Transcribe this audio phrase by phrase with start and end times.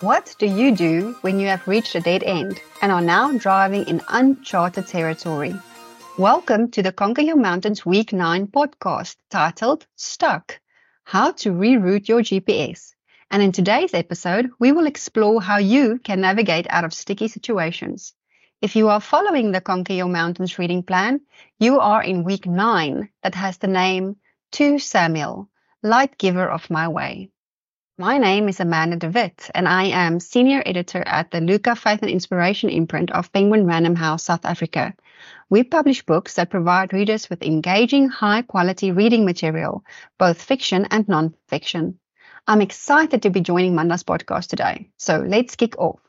[0.00, 3.86] What do you do when you have reached a dead end and are now driving
[3.86, 5.54] in uncharted territory?
[6.16, 10.58] Welcome to the Conquer Your Mountains Week 9 podcast titled Stuck
[11.04, 12.94] How to Reroute Your GPS.
[13.30, 18.14] And in today's episode, we will explore how you can navigate out of sticky situations.
[18.62, 21.20] If you are following the Conquer Your Mountains reading plan,
[21.58, 24.16] you are in week 9 that has the name
[24.52, 25.50] 2 Samuel,
[25.82, 27.28] Light Giver of My Way.
[28.00, 32.00] My name is Amanda de Wit, and I am Senior Editor at the Luca Faith
[32.00, 34.94] and Inspiration imprint of Penguin Random House, South Africa.
[35.50, 39.84] We publish books that provide readers with engaging, high quality reading material,
[40.16, 41.98] both fiction and non fiction.
[42.46, 46.00] I'm excited to be joining Mandla's podcast today, so let's kick off.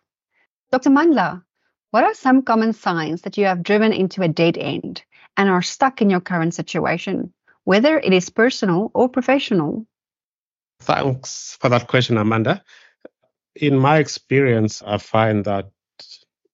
[0.71, 0.91] Dr.
[0.91, 1.43] Mandla,
[1.89, 5.03] what are some common signs that you have driven into a dead end
[5.35, 7.33] and are stuck in your current situation,
[7.65, 9.85] whether it is personal or professional?
[10.81, 12.63] Thanks for that question, Amanda.
[13.55, 15.69] In my experience, I find that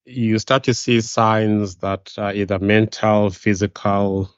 [0.05, 4.29] you start to see signs that are either mental, physical,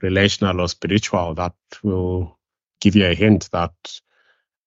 [0.00, 2.38] relational, or spiritual that will
[2.80, 3.72] give you a hint that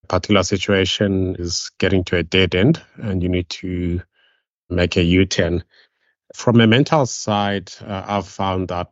[0.03, 4.01] a particular situation is getting to a dead end and you need to
[4.69, 5.63] make a U turn.
[6.35, 8.91] From a mental side, uh, I've found that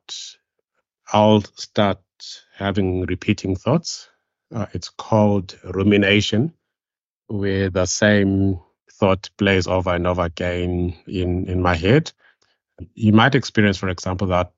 [1.12, 2.00] I'll start
[2.56, 4.10] having repeating thoughts
[4.54, 6.54] uh, it's called rumination,
[7.28, 8.60] where the same
[8.94, 12.12] thought plays over and over again in, in my head.
[12.96, 14.52] You might experience, for example, that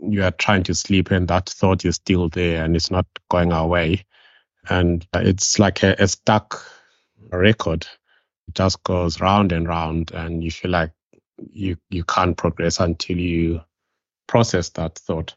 [0.00, 3.52] you are trying to sleep and that thought is still there and it's not going
[3.52, 4.04] away.
[4.68, 6.64] And it's like a, a stuck
[7.30, 7.86] record.
[8.48, 10.92] It just goes round and round, and you feel like
[11.50, 13.60] you, you can't progress until you
[14.26, 15.34] process that thought.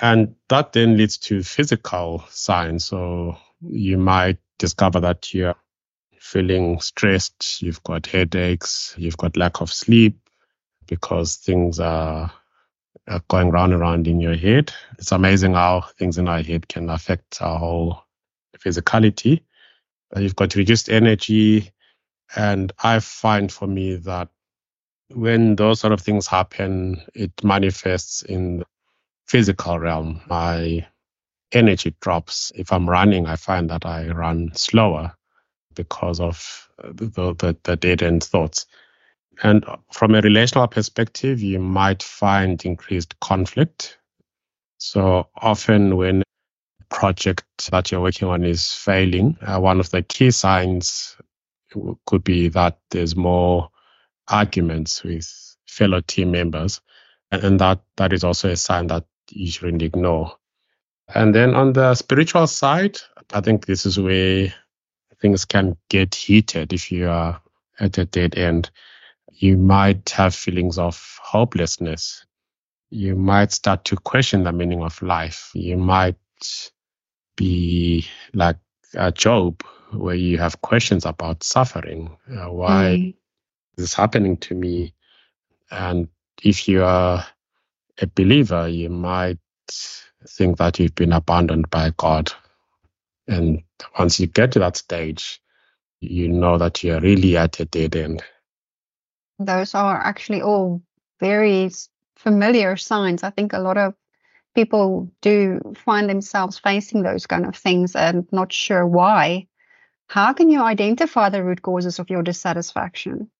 [0.00, 2.84] And that then leads to physical signs.
[2.84, 5.56] So you might discover that you're
[6.20, 10.18] feeling stressed, you've got headaches, you've got lack of sleep
[10.86, 12.32] because things are,
[13.08, 14.72] are going round and round in your head.
[14.98, 18.04] It's amazing how things in our head can affect our whole
[18.58, 19.42] physicality.
[20.14, 21.72] Uh, you've got reduced energy.
[22.36, 24.28] And I find for me that
[25.10, 28.64] when those sort of things happen, it manifests in
[29.28, 30.86] physical realm, my
[31.52, 32.50] energy drops.
[32.54, 35.14] If I'm running, I find that I run slower
[35.74, 38.66] because of the, the, the dead end thoughts.
[39.42, 43.98] And from a relational perspective, you might find increased conflict.
[44.78, 50.02] So often when a project that you're working on is failing, uh, one of the
[50.02, 51.16] key signs
[52.06, 53.68] could be that there's more
[54.28, 56.80] arguments with fellow team members.
[57.30, 60.36] And that, that is also a sign that you shouldn't ignore.
[61.14, 62.98] And then on the spiritual side,
[63.32, 64.52] I think this is where
[65.20, 67.40] things can get heated if you are
[67.80, 68.70] at a dead end.
[69.32, 72.24] You might have feelings of hopelessness.
[72.90, 75.50] You might start to question the meaning of life.
[75.54, 76.16] You might
[77.36, 78.56] be like
[78.94, 79.62] a Job,
[79.92, 82.16] where you have questions about suffering.
[82.30, 83.08] Uh, why mm.
[83.76, 84.94] is this happening to me?
[85.70, 86.08] And
[86.42, 87.24] if you are
[88.00, 89.38] a believer, you might
[90.26, 92.32] think that you've been abandoned by God.
[93.26, 93.62] And
[93.98, 95.40] once you get to that stage,
[96.00, 98.22] you know that you're really at a dead end.
[99.38, 100.82] Those are actually all
[101.20, 101.70] very
[102.16, 103.22] familiar signs.
[103.22, 103.94] I think a lot of
[104.54, 109.46] people do find themselves facing those kind of things and not sure why.
[110.08, 113.30] How can you identify the root causes of your dissatisfaction?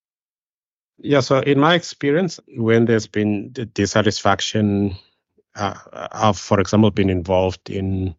[0.98, 4.96] Yeah, so in my experience, when there's been dissatisfaction,
[5.54, 5.74] uh,
[6.12, 8.16] I've, for example, been involved in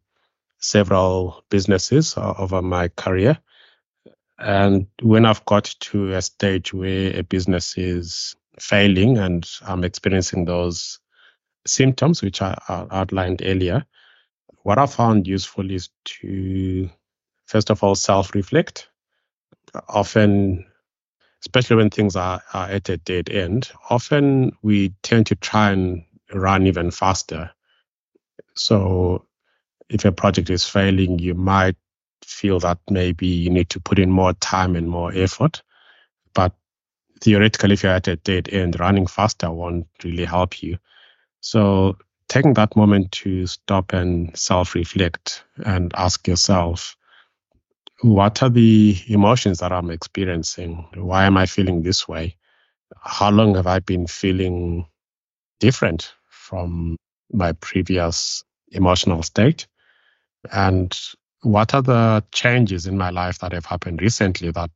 [0.59, 3.39] several businesses over my career.
[4.39, 10.45] And when I've got to a stage where a business is failing and I'm experiencing
[10.45, 10.99] those
[11.67, 13.85] symptoms, which I, I outlined earlier,
[14.63, 16.89] what I found useful is to,
[17.47, 18.89] first of all, self reflect.
[19.89, 20.65] Often
[21.41, 26.03] especially when things are, are at a dead end, often we tend to try and
[26.33, 27.51] run even faster.
[28.55, 29.25] So
[29.89, 31.75] if a project is failing, you might
[32.23, 35.61] feel that maybe you need to put in more time and more effort.
[36.33, 36.53] But
[37.21, 40.77] theoretically, if you're at a dead end, running faster won't really help you.
[41.41, 41.97] So
[42.27, 46.95] taking that moment to stop and self reflect and ask yourself,
[48.01, 50.87] what are the emotions that I'm experiencing?
[50.95, 52.37] Why am I feeling this way?
[53.01, 54.87] How long have I been feeling
[55.59, 56.97] different from
[57.31, 59.67] my previous emotional state?
[60.51, 60.97] And
[61.41, 64.71] what are the changes in my life that have happened recently that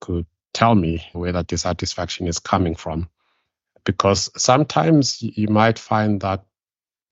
[0.00, 3.08] could tell me where that dissatisfaction is coming from.
[3.84, 6.44] Because sometimes you might find that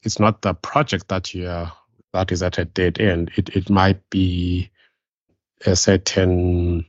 [0.03, 1.73] it's not the project that you are
[2.13, 3.31] that is at a dead end.
[3.37, 4.71] It it might be
[5.65, 6.85] a certain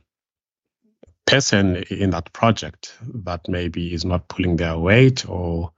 [1.26, 5.72] person in that project that maybe is not pulling their weight or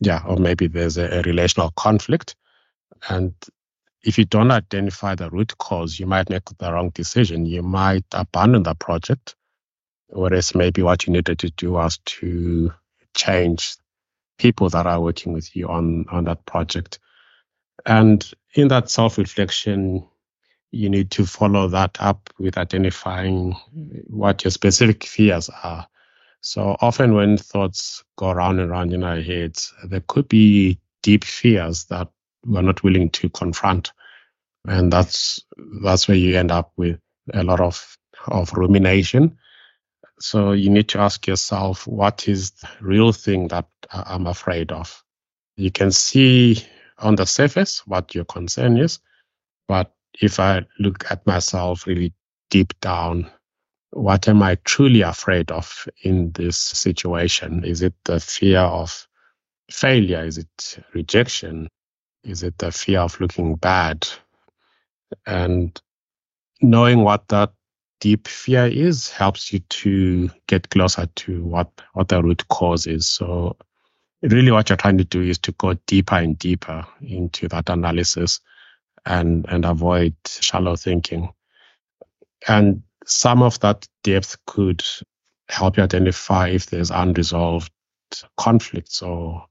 [0.00, 2.36] yeah or maybe there's a, a, relational conflict.
[3.08, 3.34] And
[4.02, 7.46] if you don't identify the root cause you might make the wrong decision.
[7.46, 9.34] You might abandon the project
[10.08, 12.72] whereas maybe what you needed to do was to
[13.14, 13.76] change
[14.38, 16.98] people that are working with you on on that project.
[17.86, 20.06] And in that self-reflection
[20.70, 23.52] you need to follow that up with identifying
[24.06, 25.86] what your specific fears are.
[26.42, 31.24] So often when thoughts go around and around in our heads, there could be deep
[31.24, 32.08] fears that
[32.46, 33.92] we're not willing to confront.
[34.66, 35.40] And that's
[35.82, 36.98] that's where you end up with
[37.34, 37.96] a lot of,
[38.26, 39.38] of rumination.
[40.20, 45.02] So you need to ask yourself, what is the real thing that I'm afraid of?
[45.56, 46.64] You can see
[46.98, 48.98] on the surface what your concern is,
[49.66, 52.12] but if I look at myself really
[52.50, 53.30] deep down,
[53.90, 57.64] what am I truly afraid of in this situation?
[57.64, 59.06] Is it the fear of
[59.70, 60.24] failure?
[60.24, 61.68] Is it rejection?
[62.24, 64.06] Is it the fear of looking bad?
[65.26, 65.80] And
[66.60, 67.52] knowing what that
[68.00, 73.06] deep fear is helps you to get closer to what, what the root cause is.
[73.06, 73.56] So
[74.22, 78.40] really what you're trying to do is to go deeper and deeper into that analysis
[79.06, 81.32] and, and avoid shallow thinking.
[82.48, 84.84] And some of that depth could
[85.48, 87.72] help you identify if there's unresolved
[88.36, 89.46] conflicts or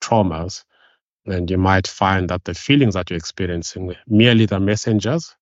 [0.00, 0.64] traumas.
[1.26, 5.34] And you might find that the feelings that you're experiencing merely the messengers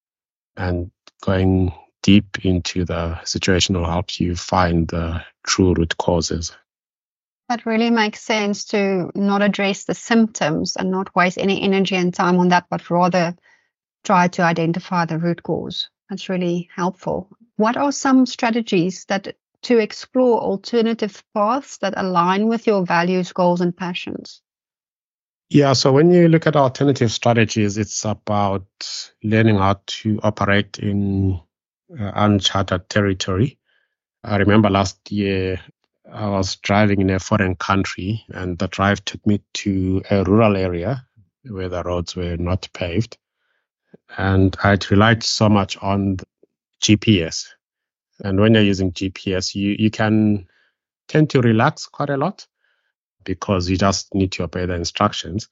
[0.56, 0.90] and
[1.22, 1.72] going
[2.02, 6.52] deep into the situation will help you find the true root causes.
[7.48, 12.14] That really makes sense to not address the symptoms and not waste any energy and
[12.14, 13.34] time on that, but rather
[14.04, 15.88] try to identify the root cause.
[16.08, 17.30] That's really helpful.
[17.56, 23.60] What are some strategies that to explore alternative paths that align with your values, goals,
[23.60, 24.40] and passions?
[25.50, 28.66] Yeah, so when you look at alternative strategies, it's about
[29.22, 31.40] learning how to operate in
[31.98, 33.58] uh, uncharted territory.
[34.22, 35.60] I remember last year
[36.10, 40.56] I was driving in a foreign country, and the drive took me to a rural
[40.56, 41.06] area
[41.44, 43.18] where the roads were not paved
[44.16, 46.18] and I'd relied so much on
[46.80, 47.48] GPS.
[48.22, 50.46] And when you're using GPS, you, you can
[51.08, 52.46] tend to relax quite a lot
[53.24, 55.48] because you just need to obey the instructions.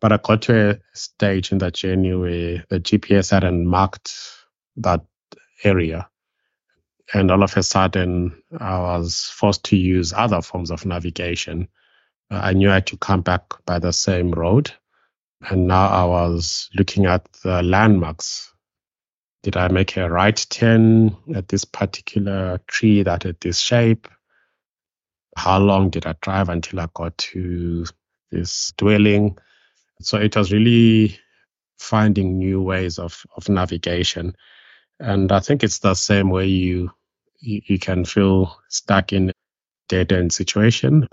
[0.00, 4.12] But I got to a stage in that journey where the GPS hadn't marked
[4.76, 5.02] that
[5.62, 6.08] area.
[7.12, 11.68] And all of a sudden, I was forced to use other forms of navigation.
[12.30, 14.72] I knew I had to come back by the same road
[15.48, 18.52] and now I was looking at the landmarks.
[19.42, 24.06] Did I make a right turn at this particular tree that had this shape?
[25.36, 27.86] How long did I drive until I got to
[28.30, 29.38] this dwelling?
[30.02, 31.18] So it was really
[31.78, 34.36] finding new ways of, of navigation.
[34.98, 36.90] And I think it's the same way you,
[37.38, 39.32] you, you can feel stuck in
[39.88, 41.08] dead end situation,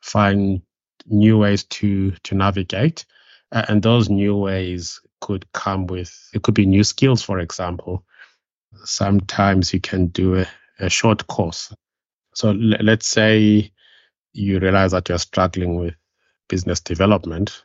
[0.00, 0.62] find
[1.06, 3.04] new ways to, to navigate
[3.52, 8.04] and those new ways could come with, it could be new skills, for example.
[8.84, 10.46] Sometimes you can do a,
[10.80, 11.74] a short course.
[12.34, 13.72] So l- let's say
[14.32, 15.94] you realize that you're struggling with
[16.48, 17.64] business development.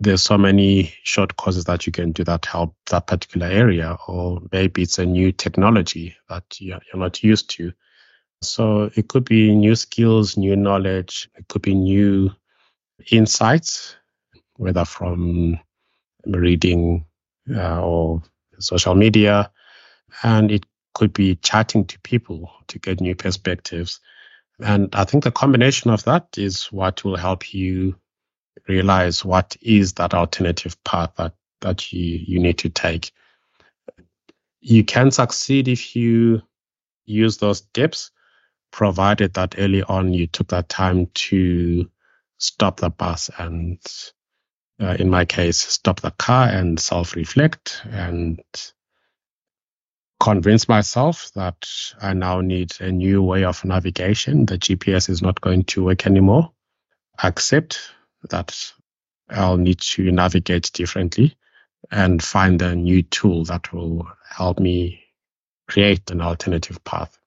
[0.00, 4.40] There's so many short courses that you can do that help that particular area, or
[4.52, 7.72] maybe it's a new technology that you're not used to.
[8.42, 12.32] So it could be new skills, new knowledge, it could be new
[13.12, 13.96] insights
[14.60, 15.58] whether from
[16.26, 17.06] reading
[17.54, 18.22] uh, or
[18.58, 19.50] social media.
[20.22, 24.00] And it could be chatting to people to get new perspectives.
[24.62, 27.96] And I think the combination of that is what will help you
[28.68, 33.12] realize what is that alternative path that, that you, you need to take.
[34.60, 36.42] You can succeed if you
[37.06, 38.10] use those tips,
[38.72, 41.90] provided that early on you took that time to
[42.36, 43.78] stop the bus and
[44.80, 48.40] uh, in my case, stop the car and self reflect and
[50.20, 51.68] convince myself that
[52.00, 54.46] I now need a new way of navigation.
[54.46, 56.52] The GPS is not going to work anymore.
[57.22, 57.78] Accept
[58.30, 58.72] that
[59.30, 61.36] I'll need to navigate differently
[61.90, 65.02] and find a new tool that will help me
[65.68, 67.19] create an alternative path.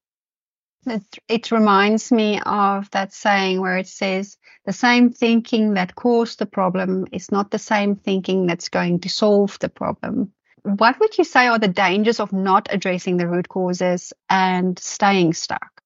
[0.85, 6.39] It, it reminds me of that saying where it says the same thinking that caused
[6.39, 10.31] the problem is not the same thinking that's going to solve the problem.
[10.63, 15.33] What would you say are the dangers of not addressing the root causes and staying
[15.33, 15.83] stuck?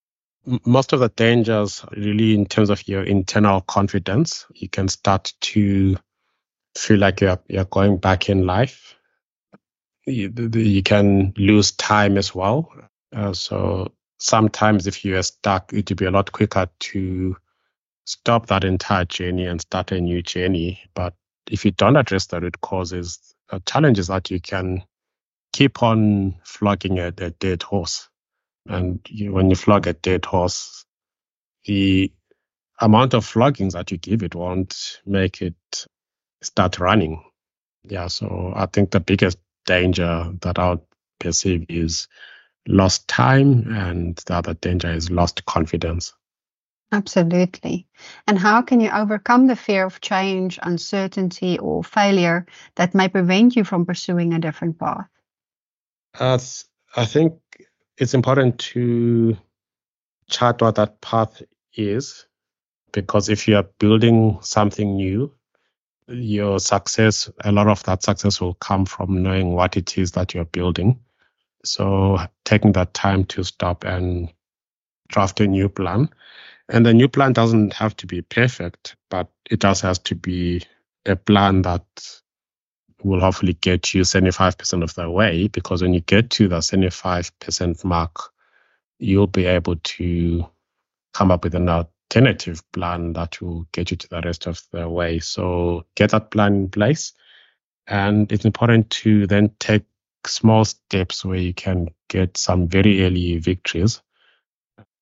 [0.65, 5.97] most of the dangers really in terms of your internal confidence you can start to
[6.77, 8.95] feel like you're, you're going back in life
[10.05, 12.71] you, you can lose time as well
[13.13, 17.35] uh, so sometimes if you are stuck it would be a lot quicker to
[18.05, 21.13] stop that entire journey and start a new journey but
[21.51, 24.83] if you don't address the root causes the challenge is that you can
[25.53, 28.09] keep on flogging a, a dead horse
[28.67, 30.85] and you, when you flog a dead horse,
[31.65, 32.11] the
[32.79, 35.55] amount of floggings that you give it won't make it
[36.41, 37.23] start running.
[37.83, 40.81] Yeah, so I think the biggest danger that I would
[41.19, 42.07] perceive is
[42.67, 46.13] lost time, and the other danger is lost confidence.
[46.91, 47.85] Absolutely.
[48.27, 52.45] And how can you overcome the fear of change, uncertainty, or failure
[52.75, 55.07] that may prevent you from pursuing a different path?
[56.17, 56.39] Uh,
[56.95, 57.33] I think
[57.97, 59.37] it's important to
[60.29, 61.41] chart what that path
[61.73, 62.25] is
[62.93, 65.33] because if you are building something new,
[66.07, 70.33] your success, a lot of that success will come from knowing what it is that
[70.33, 70.99] you're building.
[71.69, 74.31] So taking that time to stop and
[75.09, 76.09] draft a new plan.
[76.69, 80.63] And the new plan doesn't have to be perfect, but it just has to be
[81.05, 81.85] a plan that
[83.03, 87.85] will hopefully get you 75% of the way because when you get to the 75%
[87.85, 88.19] mark,
[88.99, 90.45] you'll be able to
[91.13, 94.89] come up with an alternative plan that will get you to the rest of the
[94.89, 95.19] way.
[95.19, 97.13] So get that plan in place.
[97.87, 99.85] And it's important to then take
[100.27, 104.01] small steps where you can get some very early victories.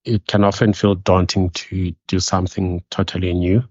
[0.04, 3.64] It can often feel daunting to do something totally new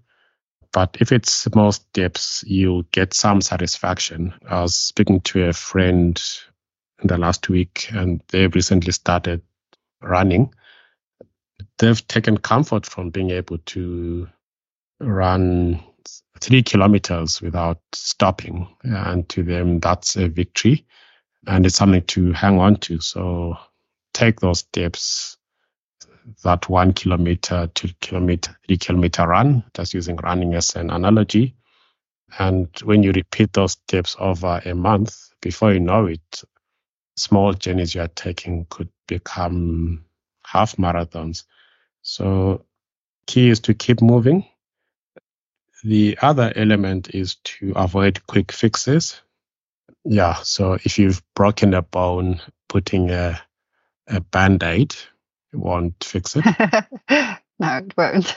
[0.75, 4.33] but if it's small steps, you'll get some satisfaction.
[4.45, 6.21] I was speaking to a friend
[7.01, 9.41] in the last week, and they've recently started
[10.01, 10.53] running.
[11.77, 14.27] They've taken comfort from being able to
[14.99, 15.81] run
[16.41, 18.67] three kilometers without stopping.
[18.83, 20.85] And to them, that's a victory.
[21.47, 22.99] And it's something to hang on to.
[22.99, 23.57] So
[24.13, 25.37] take those steps
[26.43, 31.55] that one kilometer, two kilometer, three kilometer run, just using running as an analogy.
[32.39, 36.43] And when you repeat those steps over a month, before you know it,
[37.15, 40.05] small journeys you are taking could become
[40.45, 41.43] half marathons.
[42.01, 42.65] So
[43.27, 44.45] key is to keep moving.
[45.83, 49.21] The other element is to avoid quick fixes.
[50.05, 53.41] Yeah, so if you've broken a bone, putting a,
[54.07, 54.95] a band aid
[55.55, 56.45] won't fix it.
[57.59, 58.35] no, it won't.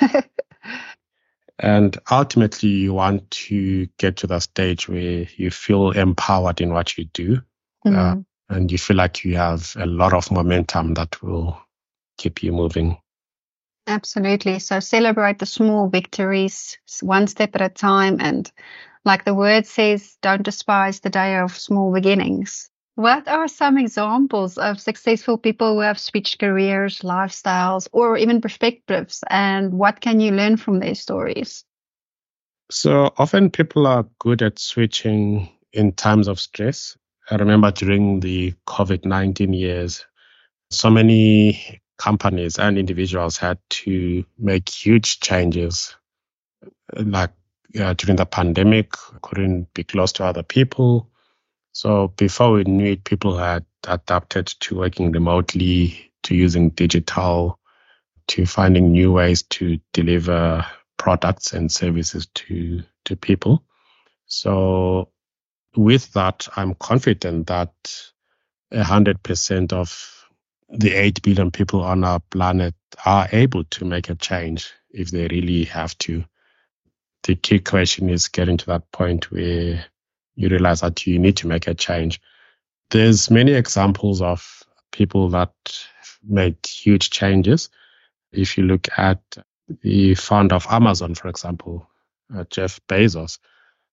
[1.58, 6.96] and ultimately, you want to get to the stage where you feel empowered in what
[6.96, 7.40] you do.
[7.84, 8.20] Uh, mm-hmm.
[8.20, 11.58] Uh, and you feel like you have a lot of momentum that will
[12.16, 12.96] keep you moving.
[13.86, 14.58] Absolutely.
[14.58, 18.18] So celebrate the small victories one step at a time.
[18.20, 18.50] And
[19.08, 22.68] like the word says, don't despise the day of small beginnings.
[22.94, 29.24] What are some examples of successful people who have switched careers, lifestyles, or even perspectives?
[29.30, 31.64] And what can you learn from their stories?
[32.70, 36.98] So often people are good at switching in times of stress.
[37.30, 40.04] I remember during the COVID 19 years,
[40.70, 45.96] so many companies and individuals had to make huge changes.
[46.94, 47.30] Like
[47.80, 51.06] uh, during the pandemic, couldn't be close to other people
[51.72, 57.60] so before we knew it, people had adapted to working remotely, to using digital,
[58.28, 63.64] to finding new ways to deliver products and services to, to people.
[64.26, 65.10] So
[65.76, 67.72] with that, I'm confident that
[68.72, 70.26] 100% of
[70.68, 72.74] the 8 billion people on our planet
[73.06, 76.24] are able to make a change if they really have to.
[77.24, 79.84] The key question is getting to that point where
[80.34, 82.20] you realize that you need to make a change.
[82.90, 85.52] There's many examples of people that
[86.22, 87.68] made huge changes.
[88.32, 89.20] If you look at
[89.82, 91.88] the founder of Amazon, for example,
[92.34, 93.38] uh, Jeff Bezos,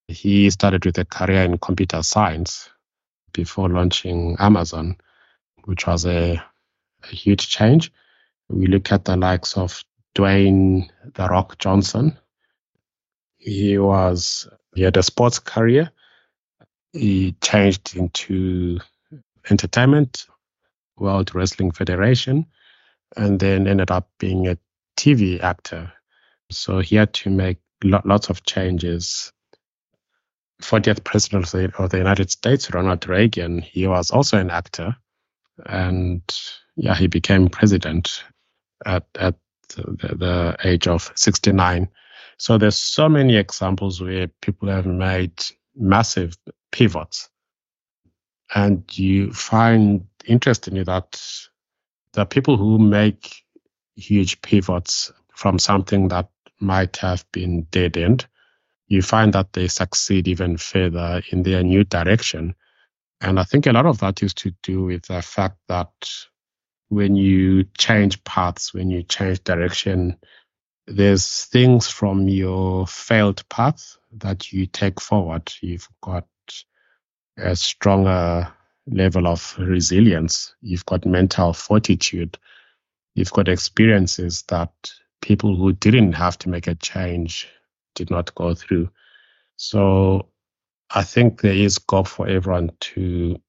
[0.07, 2.69] he started with a career in computer science
[3.33, 4.97] before launching Amazon,
[5.65, 6.41] which was a,
[7.03, 7.91] a huge change.
[8.49, 9.83] We look at the likes of
[10.15, 12.17] Dwayne The Rock Johnson.
[13.45, 15.91] He was he had a sports career
[16.95, 18.79] he changed into
[19.49, 20.25] entertainment,
[20.97, 22.47] World Wrestling Federation.
[23.17, 24.57] and then ended up being a
[24.97, 25.93] TV actor.
[26.51, 29.31] So he had to make lots of changes.
[30.61, 34.95] 40th president of the United States, Ronald Reagan, he was also an actor.
[35.65, 36.21] And
[36.75, 38.23] yeah, he became president
[38.85, 39.35] at, at
[39.75, 41.89] the, the age of 69.
[42.37, 45.43] So there's so many examples where people have made
[45.75, 46.37] massive
[46.71, 47.29] pivots.
[48.53, 51.21] And you find interestingly that
[52.13, 53.43] the people who make
[53.95, 58.27] huge pivots from something that might have been dead end,
[58.87, 62.55] you find that they succeed even further in their new direction.
[63.21, 65.89] And I think a lot of that is to do with the fact that
[66.89, 70.17] when you change paths, when you change direction,
[70.87, 75.51] there's things from your failed path that you take forward.
[75.61, 76.27] You've got
[77.37, 78.53] a stronger
[78.87, 80.53] level of resilience.
[80.61, 82.37] You've got mental fortitude.
[83.15, 84.71] You've got experiences that
[85.21, 87.47] people who didn't have to make a change
[87.95, 88.89] did not go through.
[89.57, 90.27] So
[90.91, 93.41] I think there is scope for everyone to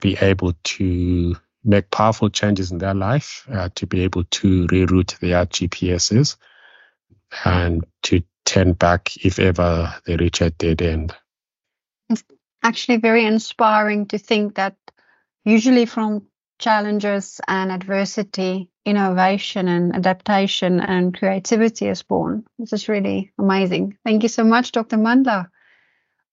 [0.00, 5.18] be able to make powerful changes in their life, uh, to be able to reroute
[5.18, 6.36] their GPSs
[7.44, 11.14] and to turn back if ever they reach a dead end.
[12.08, 12.24] It's
[12.62, 14.76] actually very inspiring to think that
[15.44, 16.26] usually from
[16.58, 22.44] challenges and adversity, innovation and adaptation and creativity is born.
[22.58, 23.98] This is really amazing.
[24.04, 24.96] Thank you so much, Dr.
[24.96, 25.48] Mandla.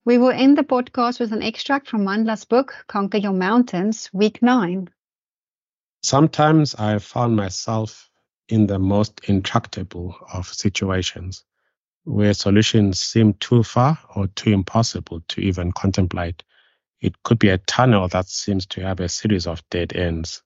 [0.05, 4.41] We will end the podcast with an extract from Mandla's book, Conquer Your Mountains, Week
[4.41, 4.89] 9.
[6.01, 8.08] Sometimes I found myself
[8.49, 11.45] in the most intractable of situations
[12.03, 16.43] where solutions seem too far or too impossible to even contemplate.
[17.01, 20.41] It could be a tunnel that seems to have a series of dead ends.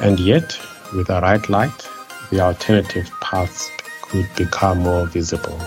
[0.00, 0.58] And yet,
[0.94, 1.88] with the right light,
[2.30, 3.70] the alternative paths
[4.02, 5.60] could become more visible.